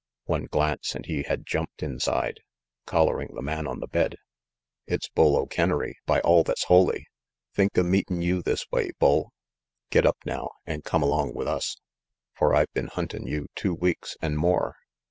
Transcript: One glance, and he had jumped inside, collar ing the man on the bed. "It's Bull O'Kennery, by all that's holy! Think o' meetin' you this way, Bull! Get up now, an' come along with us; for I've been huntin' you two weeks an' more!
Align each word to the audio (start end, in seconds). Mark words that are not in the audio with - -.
One 0.25 0.45
glance, 0.45 0.95
and 0.95 1.05
he 1.05 1.21
had 1.21 1.45
jumped 1.45 1.83
inside, 1.83 2.39
collar 2.87 3.21
ing 3.21 3.35
the 3.35 3.43
man 3.43 3.67
on 3.67 3.81
the 3.81 3.87
bed. 3.87 4.15
"It's 4.87 5.07
Bull 5.09 5.37
O'Kennery, 5.37 5.93
by 6.07 6.21
all 6.21 6.43
that's 6.43 6.63
holy! 6.63 7.05
Think 7.53 7.77
o' 7.77 7.83
meetin' 7.83 8.19
you 8.23 8.41
this 8.41 8.65
way, 8.71 8.89
Bull! 8.97 9.31
Get 9.91 10.07
up 10.07 10.17
now, 10.25 10.49
an' 10.65 10.81
come 10.81 11.03
along 11.03 11.35
with 11.35 11.47
us; 11.47 11.77
for 12.33 12.55
I've 12.55 12.73
been 12.73 12.87
huntin' 12.87 13.27
you 13.27 13.45
two 13.53 13.75
weeks 13.75 14.17
an' 14.23 14.37
more! 14.37 14.75